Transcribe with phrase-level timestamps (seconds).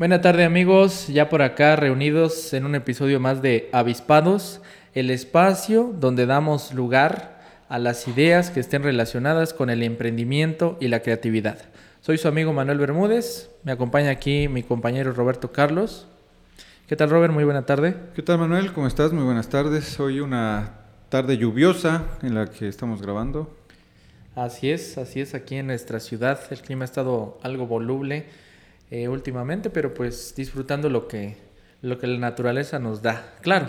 [0.00, 4.62] Buenas tardes amigos, ya por acá reunidos en un episodio más de Avispados,
[4.94, 10.88] el espacio donde damos lugar a las ideas que estén relacionadas con el emprendimiento y
[10.88, 11.58] la creatividad.
[12.00, 16.08] Soy su amigo Manuel Bermúdez, me acompaña aquí mi compañero Roberto Carlos.
[16.86, 17.34] ¿Qué tal Robert?
[17.34, 17.94] Muy buena tarde.
[18.14, 18.72] ¿Qué tal Manuel?
[18.72, 19.12] ¿Cómo estás?
[19.12, 20.00] Muy buenas tardes.
[20.00, 20.76] Hoy una
[21.10, 23.54] tarde lluviosa en la que estamos grabando.
[24.34, 26.40] Así es, así es aquí en nuestra ciudad.
[26.50, 28.24] El clima ha estado algo voluble
[28.90, 31.36] eh, últimamente, pero pues disfrutando lo que,
[31.82, 33.34] lo que la naturaleza nos da.
[33.40, 33.68] Claro,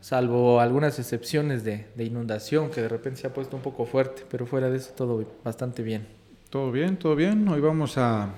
[0.00, 4.24] salvo algunas excepciones de, de, inundación que de repente se ha puesto un poco fuerte,
[4.30, 6.06] pero fuera de eso todo bastante bien.
[6.48, 7.46] Todo bien, todo bien.
[7.48, 8.30] Hoy vamos a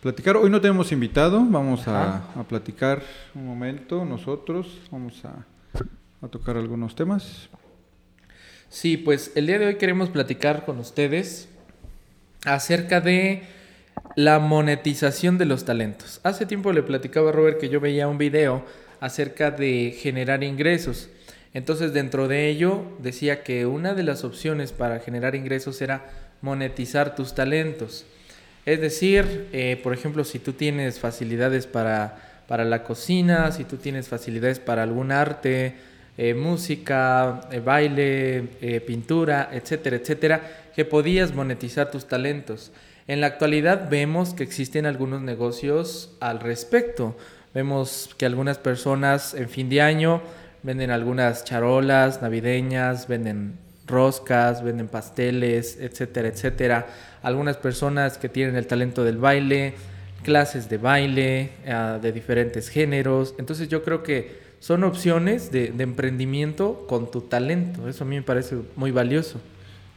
[0.00, 0.36] platicar.
[0.36, 3.02] Hoy no tenemos invitado, vamos a, a, platicar
[3.34, 5.46] un momento nosotros, vamos a,
[6.24, 7.48] a tocar algunos temas.
[8.68, 11.48] Sí, pues el día de hoy queremos platicar con ustedes
[12.44, 13.42] acerca de
[14.16, 16.20] la monetización de los talentos.
[16.22, 18.64] Hace tiempo le platicaba a Robert que yo veía un video
[19.00, 21.08] acerca de generar ingresos.
[21.54, 26.04] Entonces dentro de ello decía que una de las opciones para generar ingresos era
[26.40, 28.04] monetizar tus talentos.
[28.64, 33.76] Es decir, eh, por ejemplo, si tú tienes facilidades para, para, la cocina, si tú
[33.76, 35.74] tienes facilidades para algún arte,
[36.16, 40.40] eh, música, eh, baile, pintura, etcétera, etcétera,
[40.74, 42.70] que podías monetizar tus talentos.
[43.08, 47.16] En la actualidad vemos que existen algunos negocios al respecto.
[47.52, 50.22] Vemos que algunas personas en fin de año
[50.62, 53.58] venden algunas charolas navideñas, venden
[53.88, 56.86] roscas, venden pasteles, etcétera, etcétera.
[57.22, 59.74] Algunas personas que tienen el talento del baile,
[60.22, 63.34] clases de baile uh, de diferentes géneros.
[63.36, 67.88] Entonces yo creo que son opciones de, de emprendimiento con tu talento.
[67.88, 69.40] Eso a mí me parece muy valioso.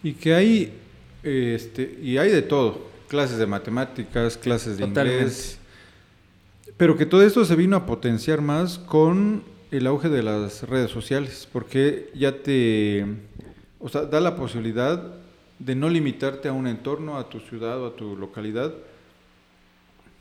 [0.01, 0.73] Y que hay,
[1.21, 5.59] este, y hay de todo clases de matemáticas, clases de inglés.
[6.77, 10.91] Pero que todo esto se vino a potenciar más con el auge de las redes
[10.91, 13.05] sociales, porque ya te,
[13.79, 15.15] o sea, da la posibilidad
[15.59, 18.73] de no limitarte a un entorno, a tu ciudad o a tu localidad,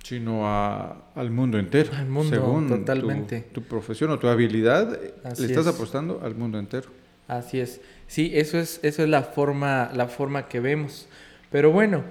[0.03, 1.91] sino a, al mundo entero.
[1.94, 3.41] Al mundo, según totalmente.
[3.53, 5.75] Tu, tu, profesión o tu habilidad, Así le estás es.
[5.75, 6.89] apostando al mundo entero.
[7.27, 7.81] Así es.
[8.06, 11.09] Sí, eso es, eso es la forma, la forma que vemos.
[11.50, 12.05] Pero bueno,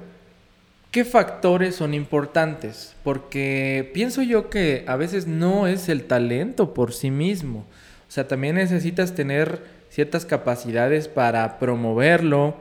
[0.94, 2.96] ¿Qué factores son importantes?
[3.04, 7.66] Porque pienso yo que a veces no es el talento por sí mismo.
[8.08, 12.58] O sea, también necesitas tener ciertas capacidades para promoverlo,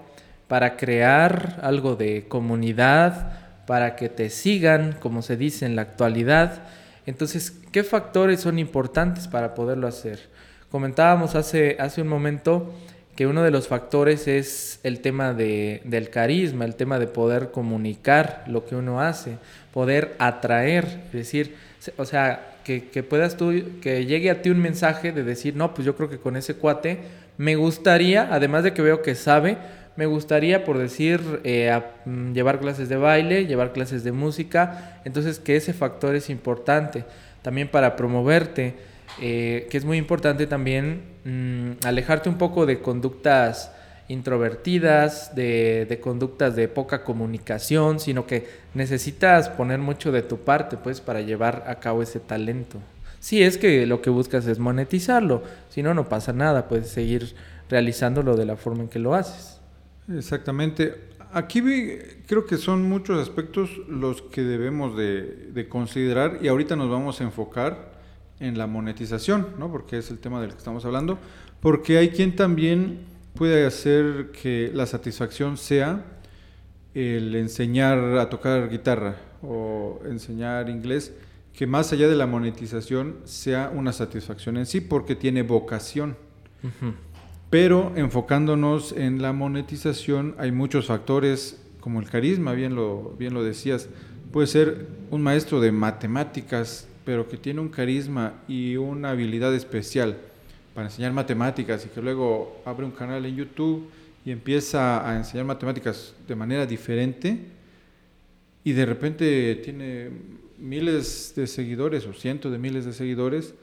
[0.49, 6.63] para crear algo de comunidad, para que te sigan, como se dice en la actualidad.
[7.05, 10.31] Entonces, ¿qué factores son importantes para poderlo hacer?
[10.71, 12.73] Comentábamos hace, hace un momento
[13.17, 17.51] que uno de los factores es el tema de, del carisma, el tema de poder
[17.51, 19.37] comunicar lo que uno hace,
[19.73, 21.55] poder atraer, es decir,
[21.97, 25.75] o sea, que, que, puedas tú, que llegue a ti un mensaje de decir, no,
[25.75, 27.01] pues yo creo que con ese cuate
[27.37, 29.59] me gustaría, además de que veo que sabe,
[29.97, 35.39] me gustaría, por decir, eh, mm, llevar clases de baile, llevar clases de música, entonces
[35.39, 37.05] que ese factor es importante
[37.43, 38.75] también para promoverte
[39.21, 43.73] eh, que es muy importante también mmm, alejarte un poco de conductas
[44.09, 50.77] introvertidas, de, de, conductas de poca comunicación, sino que necesitas poner mucho de tu parte,
[50.77, 52.79] pues, para llevar a cabo ese talento.
[53.21, 57.35] Si es que lo que buscas es monetizarlo, si no, no pasa nada, puedes seguir
[57.71, 59.61] realizándolo de la forma en que lo haces.
[60.13, 61.13] Exactamente.
[61.33, 61.63] Aquí
[62.27, 65.23] creo que son muchos aspectos los que debemos de,
[65.53, 67.92] de considerar y ahorita nos vamos a enfocar
[68.43, 69.71] en la monetización, ¿no?
[69.71, 71.19] porque es el tema del que estamos hablando,
[71.61, 73.01] porque hay quien también
[73.35, 76.05] puede hacer que la satisfacción sea
[76.95, 81.15] el enseñar a tocar guitarra o enseñar inglés,
[81.55, 86.17] que más allá de la monetización sea una satisfacción en sí, porque tiene vocación.
[86.63, 86.95] Uh -huh.
[87.51, 93.43] Pero enfocándonos en la monetización hay muchos factores como el carisma, bien lo, bien lo
[93.45, 93.89] decías,
[94.33, 100.17] puede ser un maestro de matemáticas pero que tiene un carisma y una habilidad especial
[100.75, 103.91] para enseñar matemáticas y que luego abre un canal en YouTube
[104.25, 107.39] y empieza a enseñar matemáticas de manera diferente,
[108.65, 110.11] y de repente tiene
[110.59, 113.55] miles de seguidores o cientos de miles de seguidores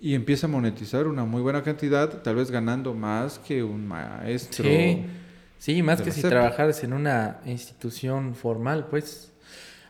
[0.00, 4.64] y empieza a monetizar una muy buena cantidad, tal vez ganando más que un maestro.
[4.64, 5.04] Sí,
[5.58, 9.32] sí más que si trabajaras en una institución formal, pues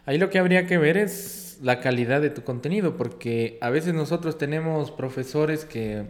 [0.07, 3.95] ahí lo que habría que ver es la calidad de tu contenido, porque a veces
[3.95, 6.07] nosotros tenemos profesores que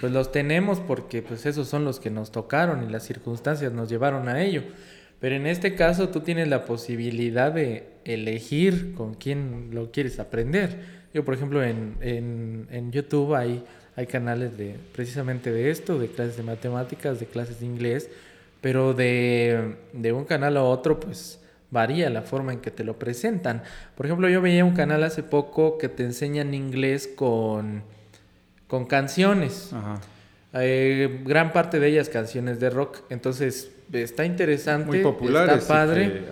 [0.00, 3.90] pues los tenemos porque pues esos son los que nos tocaron y las circunstancias nos
[3.90, 4.62] llevaron a ello.
[5.20, 10.80] Pero en este caso tú tienes la posibilidad de elegir con quién lo quieres aprender.
[11.12, 13.62] Yo, por ejemplo, en, en, YouTube hay,
[13.96, 18.10] hay canales de precisamente de esto, de clases de matemáticas, de clases de inglés,
[18.60, 21.38] pero de, de un canal a otro, pues
[21.74, 23.62] varía la forma en que te lo presentan.
[23.96, 27.82] Por ejemplo, yo veía un canal hace poco que te enseñan inglés con,
[28.68, 29.72] con canciones.
[30.54, 33.00] Eh, gran parte de ellas canciones de rock.
[33.10, 34.86] Entonces, está interesante.
[34.86, 35.50] Muy popular.
[35.50, 36.22] Está padre.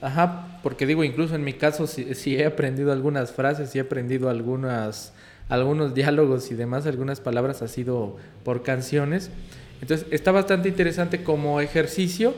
[0.00, 0.60] ajá.
[0.62, 5.12] porque digo, incluso en mi caso, si, he aprendido algunas frases, si he aprendido algunas,
[5.48, 9.30] algunos diálogos y demás, algunas palabras ha sido por canciones.
[9.80, 12.34] Entonces, está bastante interesante como ejercicio.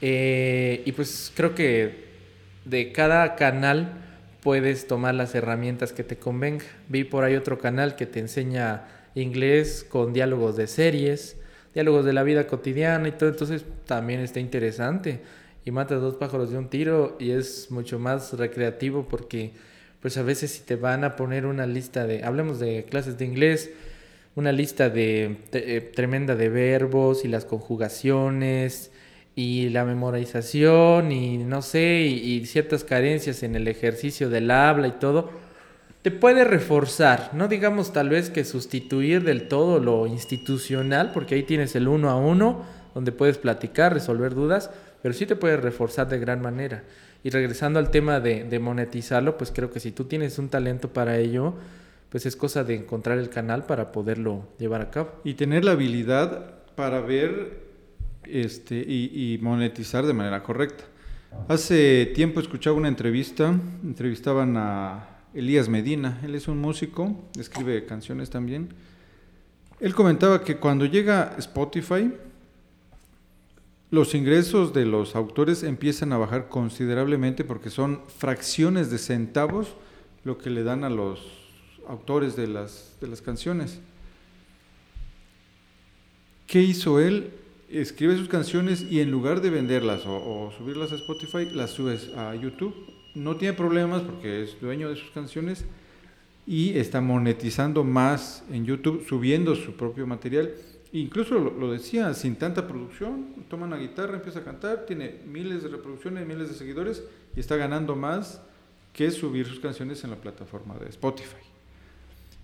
[0.00, 2.06] Eh, y pues creo que
[2.64, 3.92] de cada canal
[4.42, 6.64] puedes tomar las herramientas que te convenga.
[6.88, 8.84] Vi por ahí otro canal que te enseña
[9.14, 11.36] inglés con diálogos de series
[11.76, 15.20] diálogos de la vida cotidiana y todo, entonces también está interesante
[15.62, 19.52] y matas dos pájaros de un tiro y es mucho más recreativo porque
[20.00, 23.26] pues a veces si te van a poner una lista de, hablemos de clases de
[23.26, 23.70] inglés,
[24.36, 28.90] una lista de, eh, tremenda de verbos y las conjugaciones
[29.36, 34.92] y la memorización y no sé, y ciertas carencias en el ejercicio del habla y
[34.92, 35.30] todo,
[36.06, 41.42] te puede reforzar, no digamos tal vez que sustituir del todo lo institucional, porque ahí
[41.42, 44.70] tienes el uno a uno, donde puedes platicar, resolver dudas,
[45.02, 46.84] pero sí te puede reforzar de gran manera.
[47.24, 51.18] Y regresando al tema de, monetizarlo, pues creo que si tú tienes un talento para
[51.18, 51.54] ello,
[52.08, 55.10] pues es cosa de encontrar el canal para poderlo llevar a cabo.
[55.24, 57.65] Y tener la habilidad para ver
[58.30, 60.84] este, y, y monetizar de manera correcta.
[61.48, 66.20] Hace tiempo escuchaba una entrevista, entrevistaban a Elías Medina.
[66.24, 68.70] Él es un músico, escribe canciones también.
[69.80, 72.12] Él comentaba que cuando llega Spotify,
[73.90, 79.76] los ingresos de los autores empiezan a bajar considerablemente porque son fracciones de centavos
[80.24, 81.20] lo que le dan a los
[81.86, 83.78] autores de las, de las canciones.
[86.46, 87.30] ¿Qué hizo él?
[87.68, 92.34] Escribe sus canciones y en lugar de venderlas o, subirlas a Spotify, las subes a
[92.34, 92.74] YouTube
[93.14, 95.64] no tiene problemas porque es dueño de sus canciones
[96.46, 100.52] y está monetizando más en YouTube, subiendo su propio material.
[100.92, 105.68] Incluso lo, decía, sin tanta producción, toma una guitarra, empieza a cantar, tiene miles de
[105.68, 107.02] reproducciones, miles de seguidores
[107.34, 108.40] y está ganando más
[108.92, 111.36] que subir sus canciones en la plataforma de Spotify.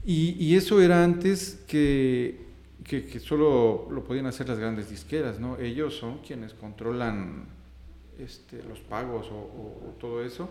[0.04, 2.40] Y, eso era antes que,
[2.84, 5.58] que, solo lo podían hacer las grandes disqueras, ¿no?
[5.58, 7.46] Ellos son quienes controlan
[8.18, 10.48] este, los pagos o, todo eso.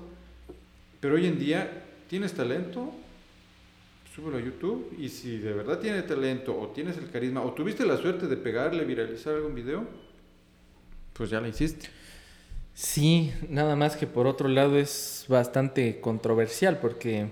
[1.00, 2.92] Pero hoy en día tienes talento,
[4.16, 7.86] súbelo a YouTube y si de verdad tienes talento o tienes el carisma o tuviste
[7.86, 9.86] la suerte de pegarle, viralizar algún video,
[11.14, 11.88] pues ya lo hiciste.
[12.74, 17.28] Sí, nada más que por otro lado es bastante controversial porque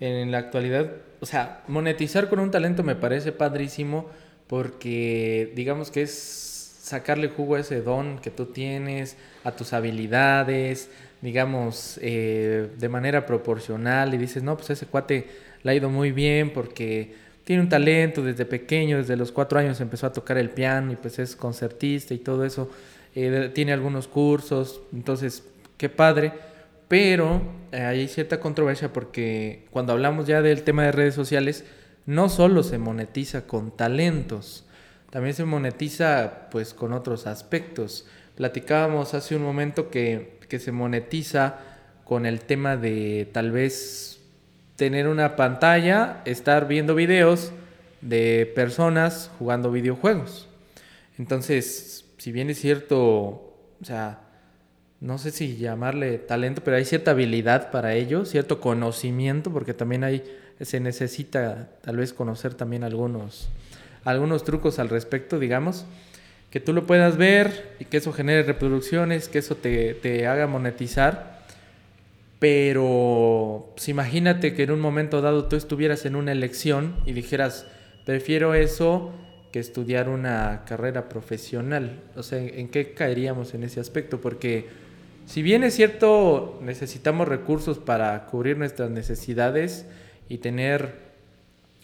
[0.00, 4.08] en la actualidad, o sea, monetizar con un talento me parece padrísimo
[4.46, 6.44] porque digamos que es
[6.82, 10.90] sacarle jugo a ese don que tú tienes, a tus habilidades,
[11.22, 15.26] digamos, eh, de manera proporcional y dices, no, pues ese cuate
[15.62, 19.80] le ha ido muy bien porque tiene un talento desde pequeño, desde los cuatro años
[19.80, 22.70] empezó a tocar el piano y pues es concertista y todo eso,
[23.14, 25.44] eh, tiene algunos cursos, entonces,
[25.78, 26.32] qué padre,
[26.88, 27.40] pero
[27.72, 31.64] eh, hay cierta controversia porque cuando hablamos ya del tema de redes sociales,
[32.06, 34.64] no solo se monetiza con talentos,
[35.14, 38.04] también se monetiza pues con otros aspectos.
[38.34, 41.58] Platicábamos hace un momento que, se monetiza
[42.04, 44.20] con el tema de tal vez
[44.76, 47.52] tener una pantalla, estar viendo videos
[48.00, 50.48] de personas jugando videojuegos.
[51.18, 53.00] Entonces, si bien es cierto,
[53.80, 54.20] o sea,
[55.00, 60.02] no sé si llamarle talento, pero hay cierta habilidad para ello, cierto conocimiento, porque también
[60.02, 60.24] hay,
[60.60, 63.48] se necesita tal vez conocer también algunos
[64.04, 65.86] algunos trucos al respecto, digamos,
[66.50, 71.42] que tú lo puedas ver y que eso genere reproducciones, que eso te, haga monetizar.
[72.38, 77.66] Pero pues, imagínate que en un momento dado tú estuvieras en una elección y dijeras,
[78.04, 79.12] prefiero eso
[79.50, 82.02] que estudiar una carrera profesional.
[82.16, 84.20] O sea, ¿en qué caeríamos en ese aspecto?
[84.20, 84.68] Porque
[85.26, 89.86] si bien es cierto, necesitamos recursos para cubrir nuestras necesidades
[90.28, 91.04] y tener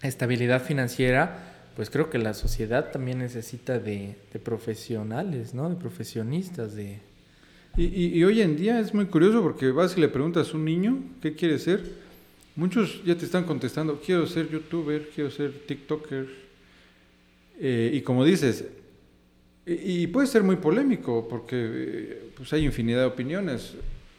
[0.03, 5.69] estabilidad financiera, pues creo que la sociedad también necesita de, profesionales, ¿no?
[5.69, 7.01] De profesionistas, de...
[7.77, 10.99] Y, hoy en día es muy curioso porque vas y le preguntas a un niño
[11.23, 11.83] qué quiere ser.
[12.57, 16.29] Muchos ya te están contestando, quiero ser youtuber, quiero ser tiktoker.
[17.61, 18.65] Eh, y como dices,
[19.67, 23.75] y, puede ser muy polémico porque eh, pues hay infinidad de opiniones.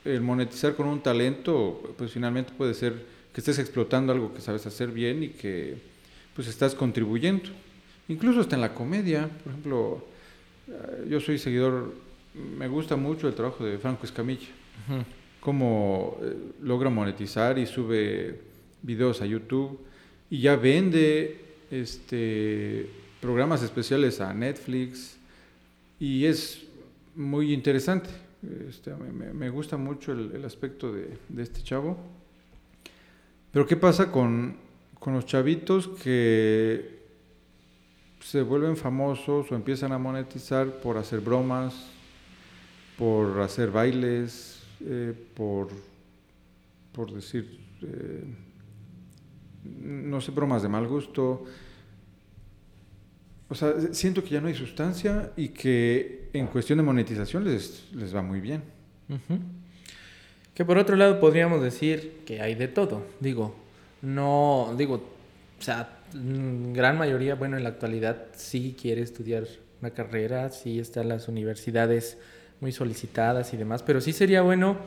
[0.05, 2.93] El monetizar con un talento, pues finalmente puede ser
[3.33, 5.77] que estés explotando algo que sabes hacer bien y que
[6.35, 7.49] pues estás contribuyendo.
[8.07, 10.05] Incluso hasta en la comedia, por ejemplo,
[10.67, 11.93] eh, yo soy seguidor,
[12.57, 14.47] me gusta mucho el trabajo de Franco Escamilla,
[15.39, 18.39] cómo eh, logra monetizar y sube
[18.81, 19.79] videos a YouTube
[20.29, 22.89] y ya vende este,
[23.21, 25.17] programas especiales a Netflix
[25.99, 26.63] y es
[27.15, 28.09] muy interesante.
[28.67, 31.97] Este, me, gusta mucho el, aspecto de, de este chavo.
[33.51, 34.55] Pero ¿qué pasa con,
[34.99, 37.01] con los chavitos que
[38.21, 41.73] se vuelven famosos o empiezan a monetizar por hacer bromas,
[42.97, 45.69] por hacer bailes, eh, por,
[46.93, 48.23] por decir, eh,
[49.63, 51.43] no sé, bromas de mal gusto.
[53.49, 57.91] O sea, siento que ya no hay sustancia y que en cuestión de monetización les,
[57.93, 58.63] les va muy bien.
[60.53, 63.03] Que por otro lado podríamos decir que hay de todo.
[63.19, 63.55] Digo,
[64.01, 64.95] no, digo,
[65.59, 69.47] o sea, gran mayoría, bueno, en la actualidad sí quiere estudiar
[69.81, 72.17] una carrera, sí están las universidades
[72.59, 74.77] muy solicitadas y demás, pero sí sería bueno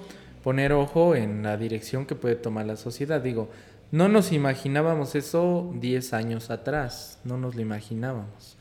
[0.42, 3.21] poner ojo en la dirección que puede tomar la sociedad.
[3.21, 3.49] Digo,
[3.90, 8.56] no nos imaginábamos eso 10 años atrás, no nos lo imaginábamos.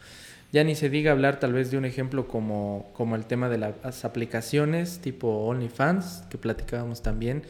[0.53, 3.57] Ya ni se diga hablar tal vez de un ejemplo como, como el tema de
[3.57, 7.41] las aplicaciones tipo OnlyFans, que platicábamos también,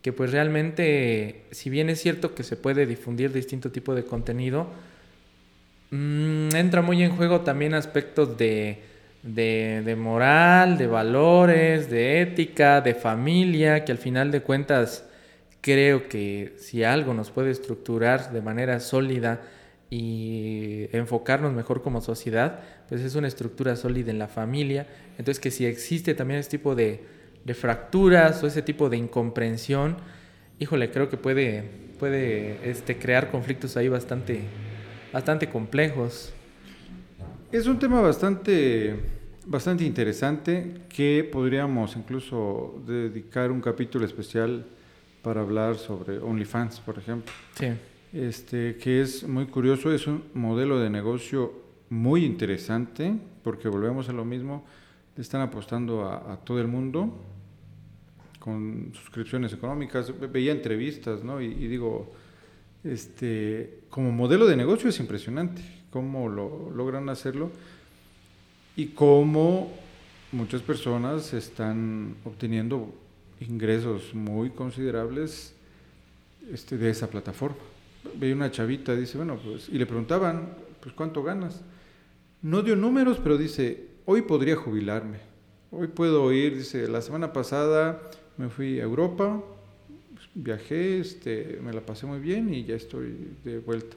[0.00, 4.68] que pues realmente, si bien es cierto que se puede difundir distinto tipo de contenido,
[5.90, 8.78] mm, entra muy en juego también aspectos de,
[9.24, 15.04] de, moral, de valores, de ética, de familia, que al final de cuentas
[15.60, 19.40] creo que si algo nos puede estructurar de manera sólida
[19.88, 24.86] y enfocarnos mejor como sociedad, pues es una estructura sólida en la familia.
[25.18, 27.04] Entonces que si existe también este tipo de,
[27.44, 29.96] de fracturas o ese tipo de incomprensión,
[30.58, 31.64] híjole, creo que puede,
[31.98, 34.40] puede este, crear conflictos ahí bastante,
[35.12, 36.32] bastante complejos.
[37.52, 38.96] Es un tema bastante,
[39.46, 44.66] bastante interesante que podríamos incluso dedicar un capítulo especial
[45.22, 47.32] para hablar sobre OnlyFans, por ejemplo.
[47.56, 47.68] Sí.
[48.16, 51.52] Este, que es muy curioso, es un modelo de negocio
[51.90, 54.64] muy interesante, porque volvemos a lo mismo,
[55.18, 57.12] están apostando a, todo el mundo,
[58.38, 61.42] con suscripciones económicas, veía entrevistas, ¿no?
[61.42, 62.10] Y, digo,
[62.84, 67.50] este, como modelo de negocio es impresionante cómo lo logran hacerlo
[68.76, 69.70] y cómo
[70.32, 72.94] muchas personas están obteniendo
[73.40, 75.54] ingresos muy considerables
[76.50, 77.75] este, de esa plataforma.
[78.14, 81.62] Veía una chavita, dice, bueno, pues, y le preguntaban, pues, ¿cuánto ganas?
[82.42, 85.18] No dio números, pero dice, hoy podría jubilarme.
[85.70, 88.00] Hoy puedo ir, dice, la semana pasada
[88.36, 89.42] me fui a Europa,
[90.14, 93.96] pues, viajé, este, me la pasé muy bien y ya estoy de vuelta.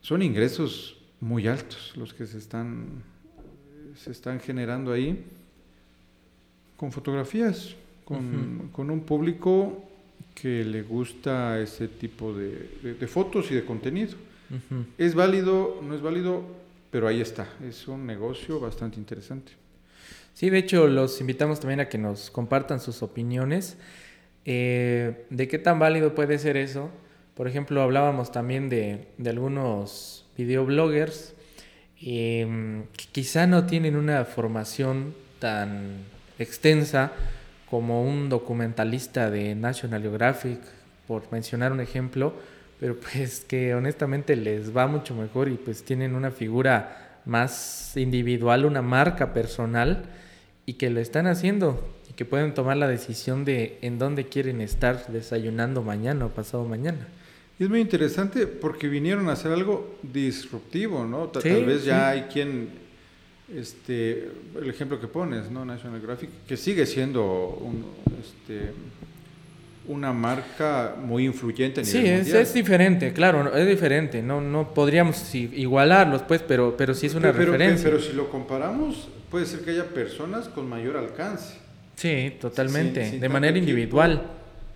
[0.00, 3.02] Son ingresos muy altos los que se están,
[3.96, 5.24] se están generando ahí
[6.76, 7.74] con fotografías,
[8.04, 9.82] con, un público
[10.34, 14.16] que le gusta ese tipo de, fotos y de contenido.
[14.98, 16.44] Es válido, no es válido,
[16.90, 17.48] pero ahí está.
[17.66, 19.52] Es un negocio bastante interesante.
[20.34, 23.76] Sí, de hecho, los invitamos también a que nos compartan sus opiniones
[24.44, 26.90] eh, de qué tan válido puede ser eso.
[27.34, 31.34] Por ejemplo, hablábamos también de, algunos videobloggers
[32.00, 36.04] em, que quizá no tienen una formación tan
[36.38, 37.12] extensa
[37.70, 40.60] como un documentalista de National Geographic,
[41.06, 42.34] por mencionar un ejemplo,
[42.80, 48.64] pero pues que honestamente les va mucho mejor y pues tienen una figura más individual,
[48.64, 50.04] una marca personal
[50.66, 54.60] y que lo están haciendo y que pueden tomar la decisión de en dónde quieren
[54.60, 57.06] estar desayunando mañana o pasado mañana.
[57.58, 61.28] es muy interesante porque vinieron a hacer algo disruptivo, ¿no?
[61.28, 62.68] Tal vez ya hay quien,
[63.52, 65.64] este, el ejemplo que pones, ¿no?
[65.64, 67.84] National Graphic, que sigue siendo un,
[68.20, 68.72] este,
[69.86, 74.22] una marca muy influyente a nivel sí, es, es, diferente, claro, es diferente.
[74.22, 77.84] No, no podríamos igualarlos, pues, pero, pero sí es una referencia.
[77.90, 81.56] Pero si lo comparamos, puede ser que haya personas con mayor alcance.
[81.96, 84.22] Sí, totalmente, de manera individual.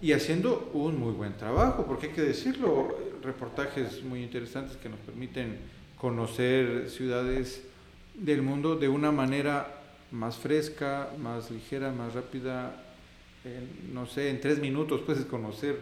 [0.01, 5.01] Y haciendo un muy buen trabajo, porque hay que decirlo, reportajes muy interesantes que nos
[5.01, 5.57] permiten
[5.97, 7.63] conocer ciudades
[8.19, 9.75] del mundo de una manera
[10.11, 12.85] más fresca, más ligera, más rápida.
[13.93, 15.79] no sé, en tres minutos puedes conocer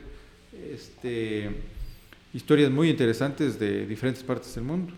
[0.72, 1.50] este,
[2.32, 4.92] historias muy interesantes de diferentes partes del mundo.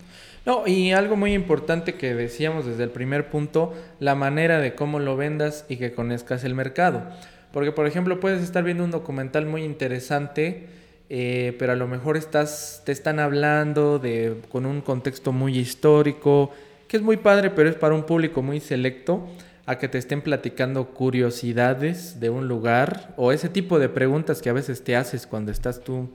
[0.46, 4.98] No, y algo muy importante que decíamos desde el primer punto, la manera de cómo
[4.98, 7.04] lo vendas y que conozcas el mercado.
[7.52, 10.68] Porque, por ejemplo, puedes estar viendo un documental muy interesante,
[11.10, 16.50] eh, pero a lo mejor estás, te están hablando de, con un contexto muy histórico,
[16.88, 19.28] que es muy padre, pero es para un público muy selecto,
[19.66, 24.48] a que te estén platicando curiosidades de un lugar o ese tipo de preguntas que
[24.48, 26.08] a veces te haces cuando estás tú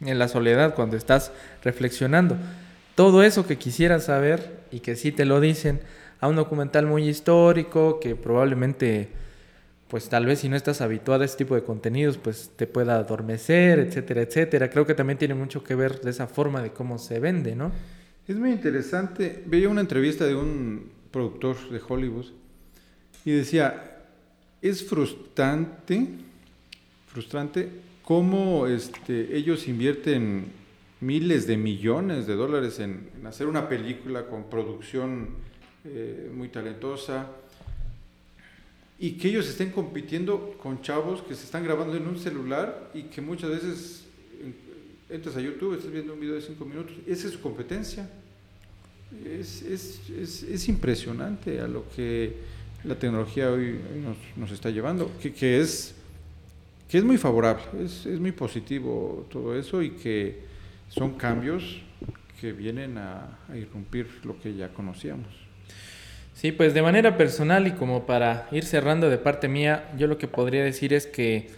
[0.00, 1.32] en la soledad, cuando estás
[1.62, 2.38] reflexionando.
[2.94, 5.80] Todo eso que quisieras saber y que sí te lo dicen
[6.18, 9.10] a un documental muy histórico que probablemente
[9.88, 12.96] pues tal vez si no estás habituado a este tipo de contenidos, pues te pueda
[12.96, 14.70] adormecer, etcétera, etcétera.
[14.70, 17.72] Creo que también tiene mucho que ver de esa forma de cómo se vende, ¿no?
[18.28, 19.42] Es muy interesante.
[19.46, 22.26] Veía una entrevista de un productor de Hollywood
[23.24, 23.98] y decía,
[24.60, 26.06] es frustrante,
[27.08, 27.68] frustrante
[28.04, 30.46] cómo este, ellos invierten
[31.00, 35.30] miles de millones de dólares en, hacer una película con producción
[35.84, 37.26] eh, muy talentosa
[39.00, 43.04] y que ellos estén compitiendo con chavos que se están grabando en un celular y
[43.04, 44.01] que muchas veces
[45.12, 48.08] entras a YouTube, estás viendo un video de cinco minutos, esa es su competencia.
[49.26, 52.34] Es, es, es, es impresionante a lo que
[52.82, 55.94] la tecnología hoy, nos, nos, está llevando, que, que, es,
[56.88, 60.40] que es muy favorable, es, muy positivo todo eso y que
[60.88, 61.82] son cambios
[62.40, 65.28] que vienen a, a irrumpir lo que ya conocíamos.
[66.34, 70.16] Sí, pues de manera personal y como para ir cerrando de parte mía, yo lo
[70.16, 71.50] que podría decir es que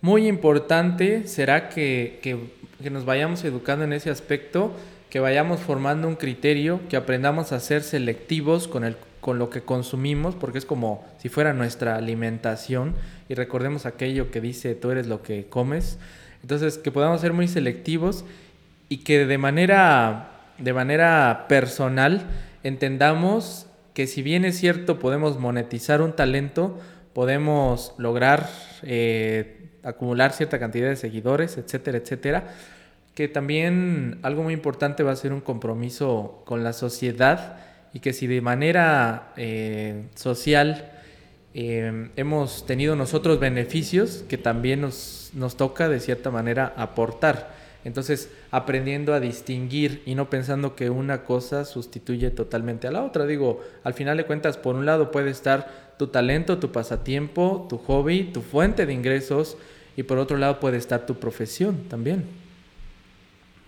[0.00, 2.20] muy importante será que,
[2.82, 4.72] que nos vayamos educando en ese aspecto,
[5.10, 9.62] que vayamos formando un criterio, que aprendamos a ser selectivos con, el, con lo que
[9.62, 12.94] consumimos, porque es como si fuera nuestra alimentación,
[13.28, 15.98] y recordemos aquello que dice tú eres lo que comes,
[16.42, 18.24] entonces que podamos ser muy selectivos
[18.88, 22.26] y que de manera, de manera personal
[22.62, 26.78] entendamos que si bien es cierto podemos monetizar un talento,
[27.14, 28.48] podemos lograr
[28.82, 32.54] eh, acumular cierta cantidad de seguidores, etcétera, etcétera,
[33.14, 37.58] que también algo muy importante va a ser un compromiso con la sociedad
[37.94, 40.90] y que si de manera eh, social
[41.54, 47.54] eh, hemos tenido nosotros beneficios, que también nos, nos toca de cierta manera aportar.
[47.84, 53.26] Entonces, aprendiendo a distinguir y no pensando que una cosa sustituye totalmente a la otra.
[53.26, 57.78] Digo, al final de cuentas, por un lado puede estar tu talento, tu pasatiempo, tu
[57.78, 59.56] hobby, tu fuente de ingresos,
[59.96, 62.24] y por otro lado puede estar tu profesión también.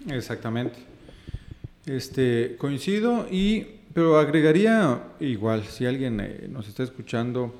[0.08, 0.78] Exactamente.
[1.86, 7.52] Este, coincido y pero agregaría igual, si alguien eh, nos está escuchando,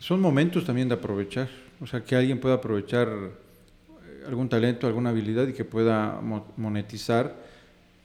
[0.00, 1.48] son momentos también de aprovechar,
[1.80, 6.20] o sea, que alguien pueda aprovechar eh, algún talento, alguna habilidad y que pueda
[6.56, 7.36] monetizar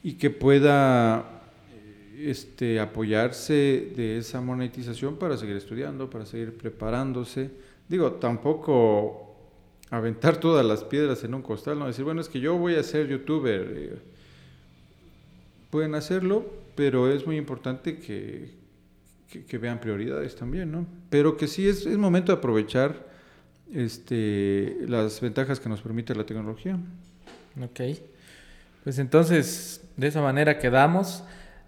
[0.03, 1.41] y que pueda
[1.73, 7.49] eh, este, apoyarse de esa monetización para seguir estudiando, para seguir preparándose.
[7.89, 9.24] Digo, tampoco
[9.89, 12.83] aventar todas las piedras en un costal, no decir, bueno, es que yo voy a
[12.83, 13.73] ser youtuber.
[13.75, 13.99] Eh,
[15.69, 16.45] pueden hacerlo,
[16.75, 18.51] pero es muy importante que,
[19.47, 20.85] que, vean prioridades también, ¿no?
[21.09, 23.07] Pero que sí es, momento de aprovechar
[23.73, 26.77] este, las ventajas que nos permite la tecnología.
[27.61, 27.81] Ok.
[28.83, 31.23] Pues entonces, de esa manera quedamos.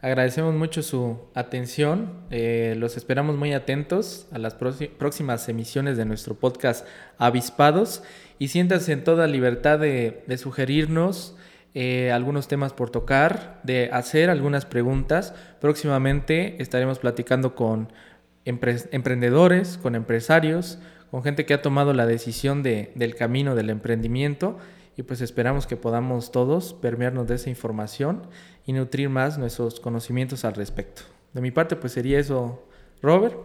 [0.08, 2.14] Agradecemos mucho su atención.
[2.32, 8.04] Eh, los esperamos muy atentos a las próximas emisiones de nuestro podcast Avispados
[8.40, 11.36] y siéntanse en toda libertad de, sugerirnos
[11.74, 15.34] eh, algunos temas por tocar, de hacer algunas preguntas.
[15.60, 17.92] Próximamente estaremos platicando con
[18.46, 20.80] emprendedores, con empresarios,
[21.12, 24.58] con gente que ha tomado la decisión de, del camino del emprendimiento
[24.98, 28.24] y pues esperamos que podamos todos permearnos de esa información
[28.66, 31.04] y nutrir más nuestros conocimientos al respecto.
[31.34, 32.64] De mi parte, pues sería eso,
[33.04, 33.36] Robert.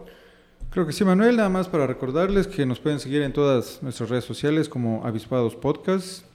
[0.71, 1.37] Creo que sí, Manuel.
[1.37, 5.55] Nada más para recordarles que nos pueden seguir en todas nuestras redes sociales como Avispados
[5.55, 6.25] Podcast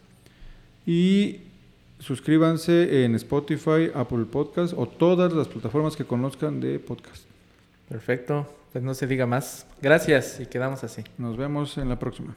[0.87, 1.40] y
[1.98, 7.24] suscríbanse en Spotify, Apple Podcast o todas las plataformas que conozcan de podcast.
[7.88, 8.46] Perfecto.
[8.72, 9.66] Pues no se diga más.
[9.83, 11.02] Gracias y quedamos así.
[11.16, 12.37] Nos vemos en la próxima.